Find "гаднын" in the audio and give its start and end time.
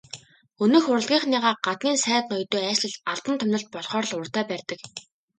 1.65-1.97